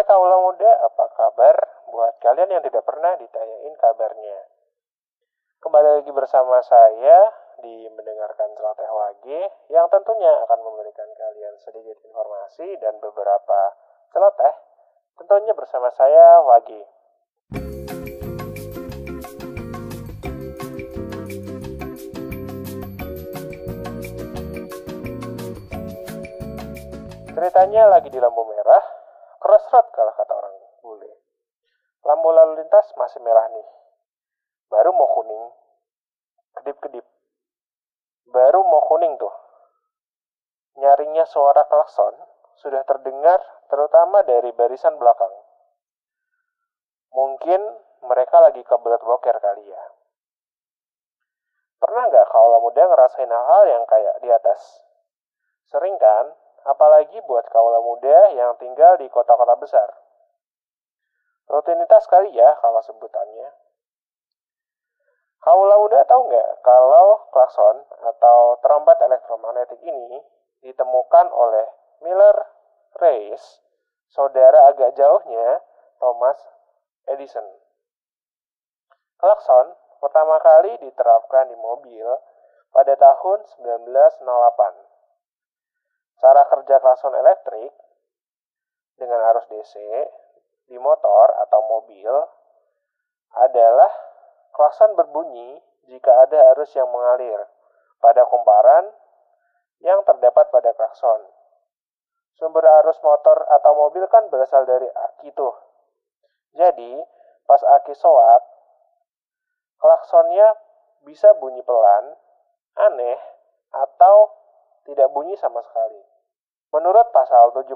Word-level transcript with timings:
Hai 0.00 0.08
kaula 0.08 0.32
muda, 0.40 0.80
apa 0.80 1.12
kabar? 1.12 1.60
Buat 1.92 2.24
kalian 2.24 2.48
yang 2.48 2.64
tidak 2.64 2.88
pernah 2.88 3.20
ditanyain 3.20 3.76
kabarnya. 3.76 4.48
Kembali 5.60 6.00
lagi 6.00 6.08
bersama 6.08 6.56
saya 6.64 7.28
di 7.60 7.84
mendengarkan 7.92 8.48
celoteh 8.56 8.88
wage 8.88 9.44
yang 9.68 9.84
tentunya 9.92 10.32
akan 10.48 10.56
memberikan 10.64 11.04
kalian 11.04 11.52
sedikit 11.60 12.00
informasi 12.00 12.80
dan 12.80 12.96
beberapa 12.96 13.76
celoteh. 14.16 14.56
Tentunya 15.20 15.52
bersama 15.52 15.92
saya 15.92 16.48
Wage. 16.48 16.80
Ceritanya 27.36 27.84
lagi 27.92 28.08
di 28.08 28.16
lampu 28.16 28.48
merah, 28.48 28.99
crossroad 29.40 29.88
kalau 29.96 30.12
kata 30.12 30.32
orang 30.36 30.54
bule. 30.84 31.10
Lampu 32.04 32.28
lalu 32.28 32.60
lintas 32.60 32.92
masih 32.94 33.24
merah 33.24 33.48
nih. 33.50 33.68
Baru 34.68 34.92
mau 34.92 35.08
kuning. 35.16 35.44
Kedip-kedip. 36.60 37.06
Baru 38.28 38.60
mau 38.62 38.84
kuning 38.86 39.16
tuh. 39.16 39.32
Nyaringnya 40.78 41.26
suara 41.26 41.66
klakson 41.66 42.14
sudah 42.60 42.84
terdengar 42.84 43.40
terutama 43.72 44.22
dari 44.22 44.52
barisan 44.52 45.00
belakang. 45.00 45.32
Mungkin 47.10 47.60
mereka 48.06 48.38
lagi 48.38 48.62
kebelet 48.62 49.02
boker 49.02 49.36
kali 49.40 49.64
ya. 49.66 49.82
Pernah 51.80 52.12
nggak 52.12 52.28
kalau 52.28 52.60
muda 52.60 52.84
ngerasain 52.86 53.28
hal-hal 53.28 53.62
yang 53.66 53.84
kayak 53.88 54.14
di 54.20 54.28
atas? 54.28 54.60
Sering 55.72 55.96
kan? 55.96 56.28
Apalagi 56.64 57.20
buat 57.24 57.48
kaula 57.48 57.80
muda 57.80 58.32
yang 58.36 58.56
tinggal 58.60 58.96
di 59.00 59.08
kota-kota 59.08 59.56
besar. 59.56 59.88
Rutinitas 61.50 62.06
kali 62.06 62.30
ya 62.36 62.56
kalau 62.62 62.78
sebutannya. 62.84 63.50
Kaula 65.40 65.80
muda 65.80 66.04
tahu 66.04 66.28
nggak 66.28 66.50
kalau 66.60 67.24
klakson 67.32 67.80
atau 68.04 68.60
trompet 68.60 69.00
elektromagnetik 69.00 69.80
ini 69.80 70.20
ditemukan 70.60 71.32
oleh 71.32 71.64
Miller 72.04 72.36
Reis, 73.00 73.64
saudara 74.12 74.68
agak 74.68 74.92
jauhnya 75.00 75.64
Thomas 75.96 76.36
Edison. 77.08 77.48
Klakson 79.16 79.72
pertama 80.00 80.36
kali 80.44 80.76
diterapkan 80.80 81.48
di 81.48 81.56
mobil 81.56 82.04
pada 82.72 82.94
tahun 82.96 83.44
1908 83.48 84.89
Cara 86.20 86.44
kerja 86.52 86.76
klakson 86.84 87.16
elektrik 87.16 87.72
dengan 89.00 89.24
arus 89.32 89.48
DC 89.48 89.74
di 90.68 90.76
motor 90.76 91.32
atau 91.48 91.60
mobil 91.64 92.12
adalah 93.40 93.88
klakson 94.52 94.92
berbunyi 95.00 95.56
jika 95.88 96.28
ada 96.28 96.52
arus 96.52 96.76
yang 96.76 96.92
mengalir 96.92 97.40
pada 98.04 98.28
kumparan 98.28 98.92
yang 99.80 100.04
terdapat 100.04 100.52
pada 100.52 100.76
klakson. 100.76 101.24
Sumber 102.36 102.64
arus 102.84 103.00
motor 103.00 103.48
atau 103.56 103.72
mobil 103.76 104.04
kan 104.08 104.28
berasal 104.28 104.68
dari 104.68 104.88
aki 104.88 105.32
tuh. 105.32 105.56
Jadi, 106.52 107.00
pas 107.48 107.60
aki 107.80 107.96
soat, 107.96 108.42
klaksonnya 109.80 110.56
bisa 111.04 111.32
bunyi 111.40 111.64
pelan, 111.64 112.16
aneh, 112.76 113.18
atau 113.72 114.32
tidak 114.84 115.08
bunyi 115.12 115.36
sama 115.36 115.60
sekali. 115.64 116.09
Menurut 116.70 117.10
pasal 117.10 117.50
71 117.50 117.74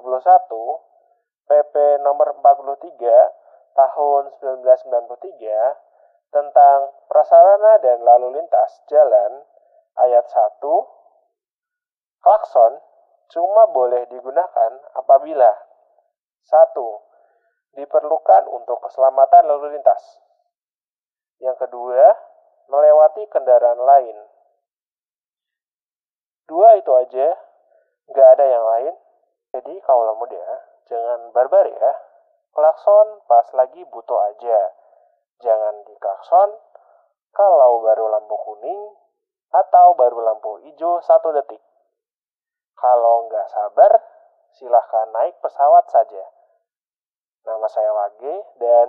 PP 1.51 1.75
nomor 2.07 2.31
43 2.39 2.79
tahun 3.75 4.23
1993 4.39 6.31
tentang 6.31 6.79
prasarana 7.11 7.83
dan 7.83 7.99
lalu 8.07 8.39
lintas 8.39 8.83
jalan 8.87 9.43
ayat 9.99 10.27
1 10.31 10.63
klakson 12.23 12.79
cuma 13.35 13.67
boleh 13.75 14.07
digunakan 14.09 14.71
apabila 14.95 15.51
1. 16.47 16.55
diperlukan 17.75 18.47
untuk 18.55 18.79
keselamatan 18.87 19.51
lalu 19.51 19.75
lintas. 19.75 20.23
Yang 21.43 21.67
kedua, 21.67 22.15
melewati 22.71 23.27
kendaraan 23.27 23.81
lain. 23.83 24.17
Dua 26.47 26.79
itu 26.79 26.93
aja 26.95 27.35
nggak 28.11 28.29
ada 28.39 28.45
yang 28.45 28.65
lain. 28.65 28.95
Jadi 29.55 29.75
kalau 29.87 30.19
muda, 30.19 30.43
jangan 30.91 31.31
barbar 31.31 31.67
ya. 31.69 31.93
Klakson 32.55 33.23
pas 33.27 33.47
lagi 33.55 33.83
butuh 33.87 34.19
aja. 34.35 34.61
Jangan 35.43 35.83
diklakson 35.87 36.55
kalau 37.35 37.83
baru 37.83 38.07
lampu 38.15 38.39
kuning 38.47 38.95
atau 39.51 39.95
baru 39.99 40.23
lampu 40.23 40.63
hijau 40.63 41.03
satu 41.03 41.35
detik. 41.35 41.63
Kalau 42.75 43.27
nggak 43.27 43.47
sabar, 43.51 43.93
silahkan 44.55 45.11
naik 45.15 45.39
pesawat 45.43 45.87
saja. 45.91 46.25
Nama 47.45 47.67
saya 47.69 47.91
Wage 47.93 48.35
dan 48.59 48.89